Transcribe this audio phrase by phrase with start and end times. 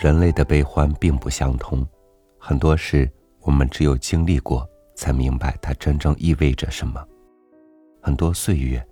[0.00, 1.86] 人类的悲欢并不相通，
[2.38, 3.06] 很多事
[3.40, 7.06] 我们只有经历过，才明白它真正意味着什么；
[8.00, 8.82] 很多岁月，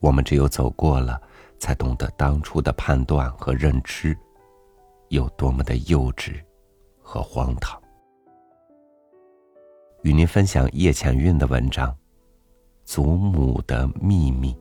[0.00, 1.22] 我们只有走过了，
[1.60, 4.18] 才懂得当初的判断和认知
[5.10, 6.42] 有多么的幼稚
[7.00, 7.80] 和荒唐。
[10.02, 11.88] 与您分享叶浅韵的文章
[12.82, 14.52] 《祖母的秘密》。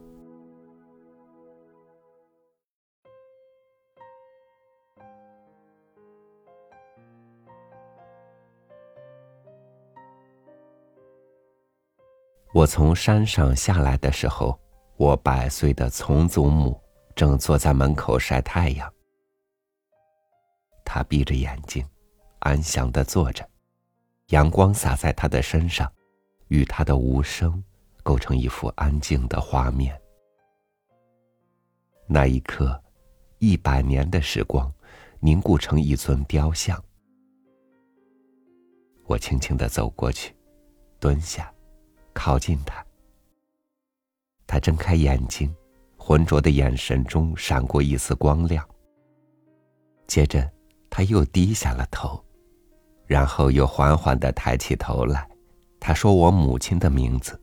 [12.54, 14.60] 我从山上下来的时候，
[14.98, 16.78] 我百岁的从祖母
[17.16, 18.94] 正坐在门口晒太阳。
[20.84, 21.86] 她闭着眼睛，
[22.40, 23.48] 安详的坐着，
[24.28, 25.90] 阳光洒在她的身上，
[26.50, 27.64] 与她的无声
[28.04, 29.98] 构成一幅安静的画面。
[32.06, 32.78] 那一刻，
[33.38, 34.70] 一百年的时光
[35.22, 36.78] 凝固成一尊雕像。
[39.06, 40.36] 我轻轻的走过去，
[41.00, 41.50] 蹲下。
[42.14, 42.86] 靠近他，
[44.46, 45.54] 他睁开眼睛，
[45.98, 48.68] 浑浊的眼神中闪过一丝光亮。
[50.08, 50.50] 接着，
[50.90, 52.24] 他又低下了头，
[53.06, 55.28] 然后又缓缓的抬起头来。
[55.80, 57.42] 他说：“我母亲的名字，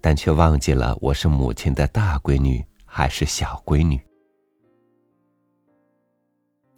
[0.00, 4.00] 但却忘记了我是母亲的大闺女还是小闺女。”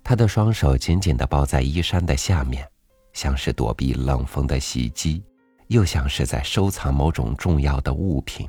[0.02, 2.68] 他的双手紧紧的抱在衣衫的下面，
[3.12, 5.22] 像是躲避冷风的袭击。
[5.68, 8.48] 又像是在收藏某种重要的物品。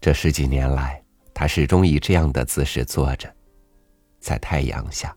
[0.00, 1.02] 这十几年来，
[1.34, 3.34] 他始终以这样的姿势坐着，
[4.20, 5.14] 在太阳下，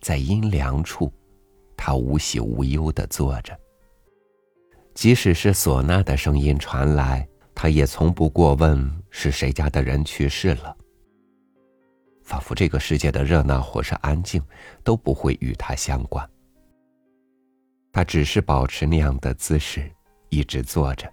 [0.00, 1.12] 在阴凉处，
[1.76, 3.58] 他无喜无忧的坐着。
[4.94, 10.76] 即使是唢呐的声音传来，他也从不过问是谁家的人去世了。
[12.22, 14.42] 仿佛这个世界的热闹或是安静，
[14.82, 16.28] 都不会与他相关。
[17.92, 19.90] 他只是保持那样的姿势，
[20.28, 21.12] 一直坐着。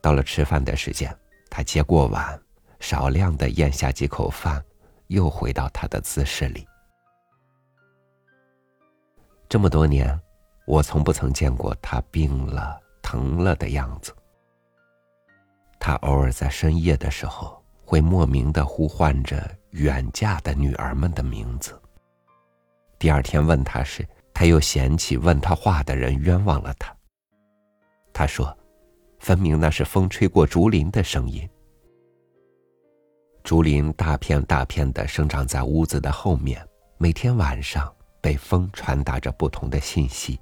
[0.00, 1.14] 到了吃饭的时间，
[1.50, 2.40] 他接过碗，
[2.80, 4.64] 少量的咽下几口饭，
[5.08, 6.66] 又回到他的姿势里。
[9.48, 10.18] 这么多年，
[10.66, 14.14] 我从不曾见过他病了、疼了的样子。
[15.78, 21.80] 他偶尔在深夜的时候，会莫名的呼唤着远嫁的女儿们的名字。
[22.98, 26.94] 第二天问他时，他又嫌弃问他话的人冤枉了他。
[28.12, 28.56] 他说
[29.20, 31.48] ：“分明那是风吹过竹林的声音。
[33.44, 36.66] 竹林大片大片的生长在屋子的后面，
[36.98, 40.40] 每天晚上被风传达着不同的信息。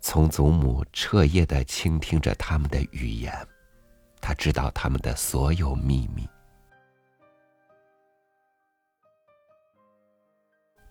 [0.00, 3.32] 从祖母彻夜的倾听着他们的语言，
[4.20, 6.26] 他知道他们的所有秘密。”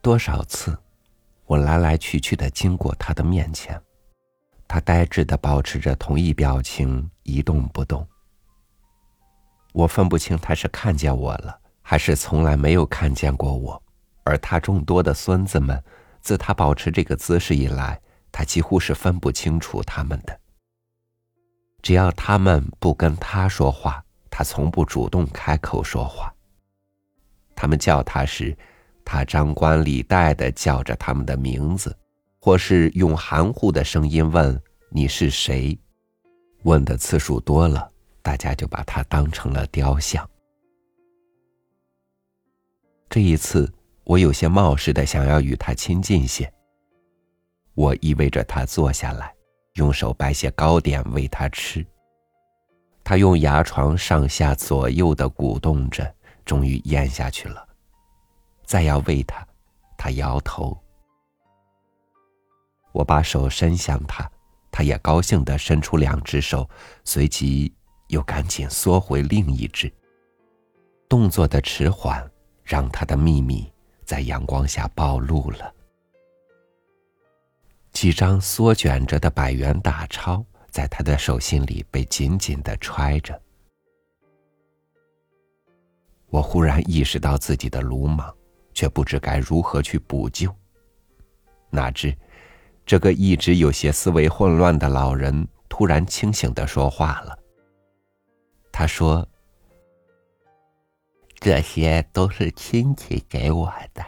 [0.01, 0.75] 多少次，
[1.45, 3.79] 我来来去去的经过他的面前，
[4.67, 8.05] 他呆滞的保持着同一表情，一动不动。
[9.73, 13.81] 我分不清他是看见我了，还是从来没有看见过我。
[14.23, 15.81] 而他众多的孙子们，
[16.19, 18.01] 自他保持这个姿势以来，
[18.31, 20.39] 他几乎是分不清楚他们的。
[21.83, 26.33] 只要他们不跟他说话，他从不主动开口说话。
[27.55, 28.57] 他们叫他时。
[29.11, 31.93] 他张冠李戴的叫着他们的名字，
[32.39, 34.57] 或是用含糊的声音问
[34.87, 35.77] ：“你是谁？”
[36.63, 40.25] 问的次数多了，大家就把他当成了雕像。
[43.09, 43.69] 这一次，
[44.05, 46.49] 我有些冒失的想要与他亲近些。
[47.73, 49.35] 我意味着他坐下来，
[49.73, 51.85] 用手摆些糕点喂他吃。
[53.03, 57.67] 他用牙床上下左右的鼓动着，终于咽下去了。
[58.71, 59.45] 再要喂他，
[59.97, 60.81] 他摇头。
[62.93, 64.31] 我把手伸向他，
[64.71, 66.69] 他也高兴的伸出两只手，
[67.03, 67.75] 随即
[68.07, 69.91] 又赶紧缩回另一只。
[71.09, 72.25] 动作的迟缓，
[72.63, 73.69] 让他的秘密
[74.05, 75.75] 在阳光下暴露了。
[77.91, 83.37] 几张缩卷着的百元大钞在他的手心里被紧紧的揣着。
[86.29, 88.33] 我忽然意识到自己的鲁莽。
[88.81, 90.51] 却不知该如何去补救。
[91.69, 92.17] 哪知，
[92.83, 97.37] 这个一直有些思维混乱的老人突然清醒的说话了。
[98.71, 99.27] 他说
[101.39, 104.03] ：“这些都是亲戚给我的，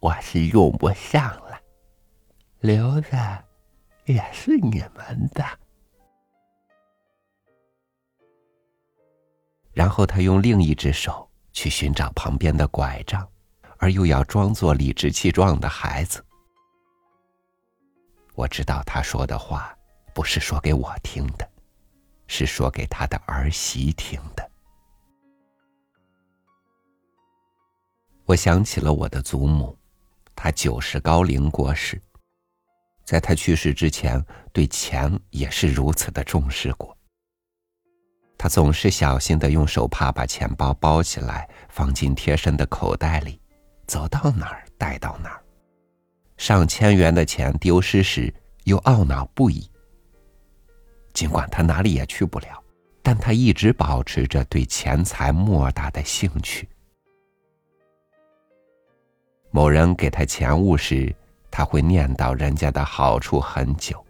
[0.00, 1.60] 我是用不上了，
[2.58, 3.44] 留着
[4.06, 5.44] 也是你们的。”
[9.72, 11.22] 然后他用另一只手。
[11.52, 13.26] 去寻找旁边的拐杖，
[13.78, 16.24] 而又要装作理直气壮的孩子。
[18.34, 19.76] 我知道他说的话
[20.14, 21.48] 不是说给我听的，
[22.26, 24.50] 是说给他的儿媳听的。
[28.24, 29.78] 我想起了我的祖母，
[30.34, 32.00] 她九十高龄过世，
[33.04, 34.20] 在她去世之前，
[34.52, 36.96] 对钱也是如此的重视过。
[38.38, 43.40] 他总是小心的用手帕把钱包包起来，放进贴身的口袋里，
[43.86, 45.42] 走到哪儿带到哪儿。
[46.36, 48.32] 上千元的钱丢失时，
[48.64, 49.70] 又懊恼不已。
[51.12, 52.62] 尽管他哪里也去不了，
[53.02, 56.68] 但他一直保持着对钱财莫大的兴趣。
[59.50, 61.14] 某人给他钱物时，
[61.50, 64.04] 他会念叨人家的好处很久。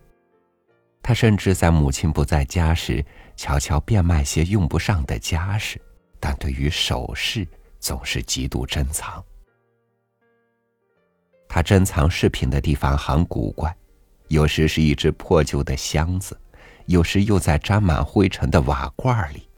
[1.00, 3.05] 他甚至在母亲不在家时。
[3.37, 5.79] 悄悄变卖些用不上的家事，
[6.19, 7.46] 但对于首饰
[7.79, 9.22] 总是极度珍藏。
[11.48, 13.75] 他珍藏饰品的地方很古怪，
[14.28, 16.38] 有时是一只破旧的箱子，
[16.87, 19.48] 有时又在沾满灰尘的瓦罐里。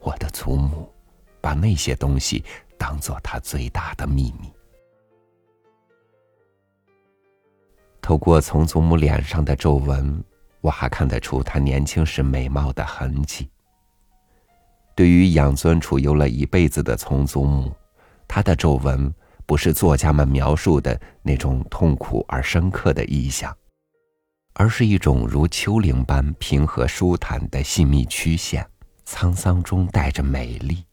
[0.00, 0.92] 我的祖母
[1.40, 2.44] 把那些东西
[2.76, 4.52] 当做他最大的秘密。
[8.00, 10.24] 透过从祖母脸上的皱纹。
[10.60, 13.48] 我还看得出他年轻时美貌的痕迹。
[14.96, 17.72] 对于养尊处优了一辈子的从祖母，
[18.26, 19.14] 她的皱纹
[19.48, 23.56] 不是作家们描述的那种痛苦而深刻的意象，
[24.52, 28.68] 而是一种如丘陵般平和舒坦的细密曲线，
[29.06, 30.84] 沧桑中带着美丽。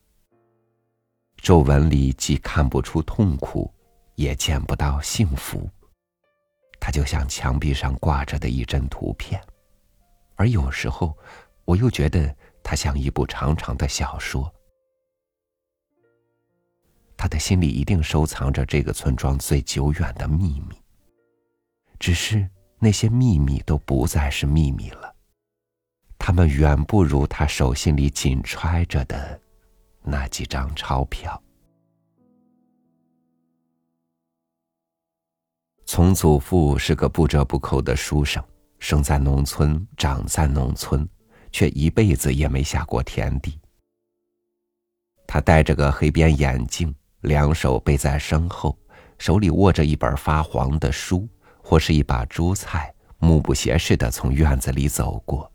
[1.36, 3.70] 皱纹里既看不出痛苦，
[4.16, 5.70] 也见不到幸福，
[6.80, 9.38] 它就像墙壁上挂着的一帧图片。
[10.36, 11.14] 而有时候，
[11.66, 14.50] 我又觉得它像一部长长的小说。
[17.26, 20.80] 他的心里一定收藏着这个村庄最久远的秘密。
[21.98, 25.12] 只是那些秘密都不再是秘密了，
[26.20, 29.42] 他们远不如他手心里紧揣着的
[30.04, 31.42] 那几张钞票。
[35.88, 38.44] 从祖父是个不折不扣的书生。
[38.78, 41.10] 生在农村，长在农村，
[41.52, 43.60] 却一辈子也没下过田地。
[45.26, 46.94] 他戴着个黑边眼镜，
[47.26, 48.78] 两手背在身后，
[49.18, 51.28] 手里握着一本发黄的书，
[51.62, 55.52] 或是一把珠菜，目不斜视的从院子里走过。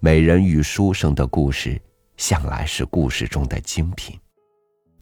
[0.00, 1.80] 美人与书生的故事，
[2.16, 4.18] 向来是故事中的精品，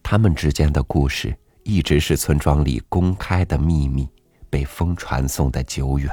[0.03, 4.09] 他们之间的故事，一直是村庄里公开的秘密，
[4.49, 6.11] 被风传颂的久远。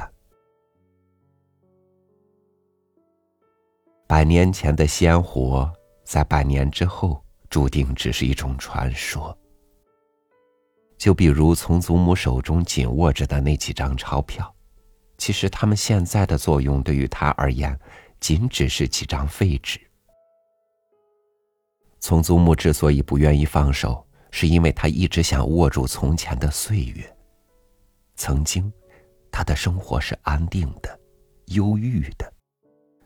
[4.07, 5.71] 百年前的鲜活，
[6.03, 9.37] 在百年之后注定只是一种传说。
[10.97, 14.53] 就比如从祖母手中紧握着的那几张钞票，
[15.17, 17.77] 其实他们现在的作用对于他而言，
[18.19, 19.79] 仅只是几张废纸。
[22.01, 27.17] 从祖母之所以不愿意放手，是因为他一直想握住从前的岁月。
[28.15, 28.71] 曾经，
[29.31, 30.99] 他的生活是安定的，
[31.47, 32.33] 忧郁的。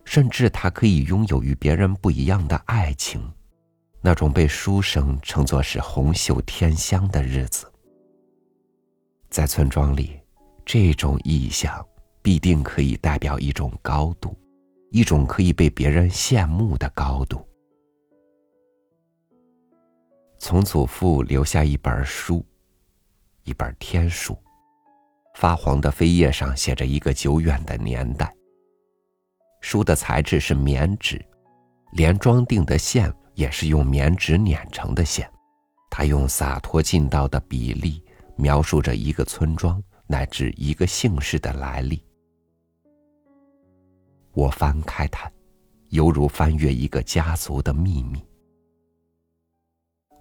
[0.05, 3.31] 甚至他可以拥有与别人不一样的爱情，
[4.05, 7.71] 那种被书生称作是红袖添香的日子，
[9.29, 10.19] 在村庄里，
[10.65, 11.73] 这种意象
[12.21, 14.37] 必定可以代表一种高度，
[14.91, 17.47] 一种可以被别人羡慕的高度。
[20.37, 22.45] 从祖父留下一本书，
[23.45, 24.37] 一本天书，
[25.35, 28.35] 发黄的扉页上写着一个久远的年代。
[29.61, 31.25] 书的材质是棉纸，
[31.93, 35.29] 连装订的线也是用棉纸碾成的线。
[35.89, 38.03] 他用洒脱劲道的笔力
[38.35, 42.03] 描述着一个村庄乃至一个姓氏的来历。
[44.33, 45.31] 我翻开它，
[45.89, 48.19] 犹如翻阅一个家族的秘密。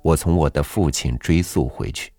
[0.02, 2.12] 我从我的父亲追溯回去，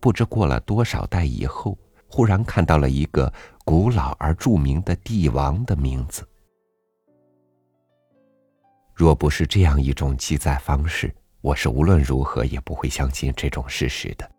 [0.00, 3.32] 不知过了多少代以后，忽然看到了一个
[3.64, 6.28] 古老而著名的帝王的名字。
[9.00, 14.30] 若不是这样一种记载方式，我是无论如何也不会相信这种事实的。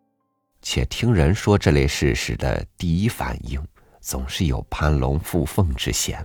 [0.61, 3.59] 且听人说这类事实的第一反应，
[4.01, 6.23] 总是有攀龙附凤之嫌。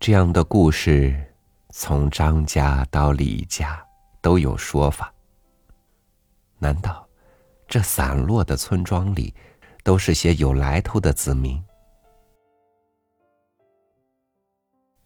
[0.00, 1.14] 这样的故事，
[1.70, 3.80] 从张家到李家
[4.20, 5.14] 都有说法。
[6.58, 7.08] 难道
[7.68, 9.32] 这散落的村庄里，
[9.84, 11.62] 都是些有来头的子民？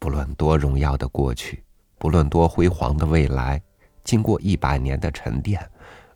[0.02, 1.62] 不论多荣耀的过去，
[1.96, 3.62] 不论多辉煌的未来，
[4.02, 5.64] 经过一百年的沉淀，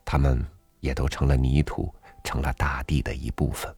[0.04, 0.44] 他们
[0.80, 3.72] 也都成了泥土，成了大地的一部分。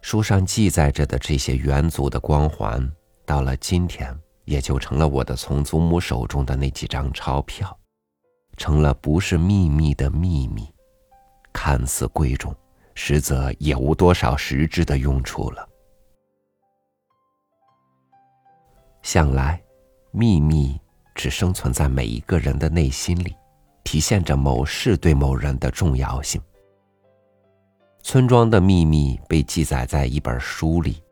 [0.00, 2.90] 书上记载着的这些元祖的光环，
[3.24, 4.12] 到了今天，
[4.46, 7.78] 也就成了我的从祖母手中的那几张钞票，
[8.56, 10.68] 成了不是秘密的秘密，
[11.52, 12.52] 看似贵重，
[12.96, 15.68] 实则也无多少实质的用处了。
[19.04, 19.62] 向来，
[20.12, 20.80] 秘密
[21.14, 23.36] 只生存在每一个人的内心里，
[23.84, 26.40] 体现着某事对某人的重要性。
[28.02, 31.02] 村庄的秘密被记载在一本书里，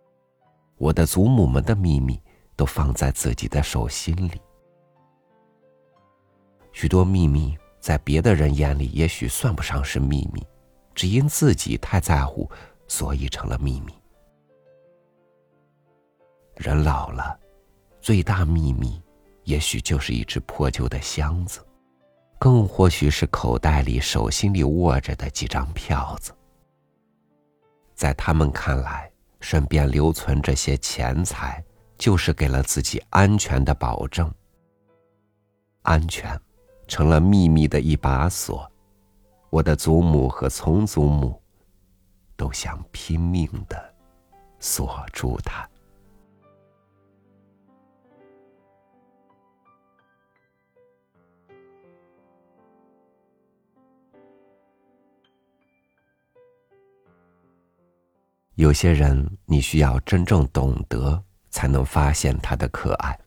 [0.78, 2.18] 我的祖母们的秘密
[2.56, 4.40] 都放在自己的手心里。
[6.72, 10.42] 许多秘密在别的人眼里也许算不上是秘密，
[10.94, 12.50] 只因自己太在乎，
[12.88, 13.92] 所以成了秘密。
[16.56, 17.38] 人老了，
[18.02, 19.00] 最大秘密
[19.44, 21.64] 也许就是一只破旧的箱子，
[22.37, 26.32] 更或许是口袋里、手心里握着的几张票子。
[27.94, 29.09] 在他们看来，
[29.40, 31.64] 身边留存这些钱财，
[31.97, 34.28] 就是给了自己安全的保证。
[35.82, 36.37] 安全，
[36.88, 38.68] 成了秘密的一把锁。
[39.49, 41.40] 我的祖母和从祖母，
[42.37, 43.94] 都想拼命的
[44.59, 45.68] 锁住它。
[58.56, 63.18] 有些人，你需要真正懂得，才能发现他的可爱。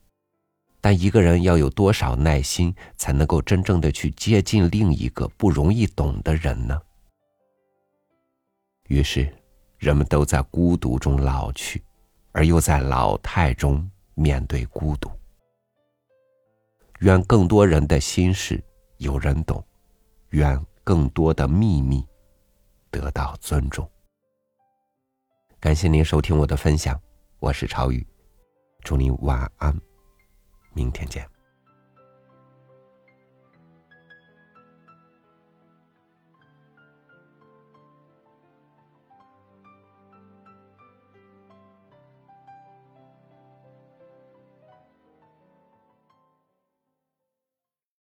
[0.79, 6.79] 但一个人要有多少耐心，才能够真正的去接近另一个不容易懂的人呢？
[8.87, 9.33] 于是，
[9.79, 11.83] 人们都在孤独中老去，
[12.31, 15.09] 而又在老态中面对孤独。
[16.99, 18.63] 愿更多人的心事
[18.97, 19.65] 有人懂，
[20.29, 22.05] 愿更多的秘密
[22.91, 23.89] 得到尊重。
[25.59, 26.99] 感谢您收听我的分享，
[27.39, 28.05] 我是朝宇，
[28.83, 29.75] 祝您晚安，
[30.73, 31.34] 明天见。